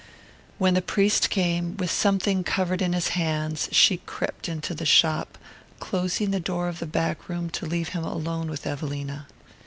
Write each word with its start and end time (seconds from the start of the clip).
When 0.57 0.73
the 0.73 0.81
priest 0.81 1.29
came, 1.29 1.77
with 1.77 1.91
something 1.91 2.43
covered 2.43 2.81
in 2.81 2.93
his 2.93 3.09
hands, 3.09 3.69
she 3.71 3.97
crept 3.97 4.49
into 4.49 4.73
the 4.73 4.83
shop, 4.83 5.37
closing 5.79 6.31
the 6.31 6.39
door 6.39 6.67
of 6.67 6.79
the 6.79 6.87
back 6.87 7.29
room 7.29 7.51
to 7.51 7.67
leave 7.67 7.89
him 7.89 8.03
alone 8.03 8.49
with 8.49 8.65
Evelina. 8.65 9.27